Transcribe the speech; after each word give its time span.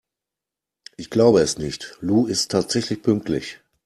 Ich 0.97 1.11
glaube 1.11 1.41
es 1.41 1.59
nicht, 1.59 1.95
Lou 2.01 2.25
ist 2.25 2.49
tatsächlich 2.49 3.03
pünktlich! 3.03 3.59